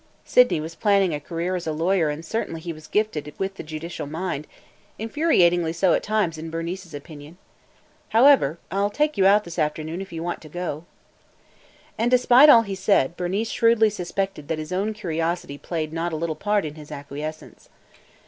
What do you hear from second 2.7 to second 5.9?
was gifted with the judicial mind– infuriatingly